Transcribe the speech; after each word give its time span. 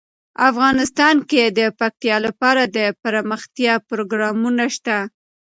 افغانستان 0.49 1.15
کې 1.29 1.43
د 1.57 1.59
پکتیا 1.79 2.17
لپاره 2.27 2.61
دپرمختیا 2.77 3.73
پروګرامونه 3.89 4.65
شته. 4.75 4.97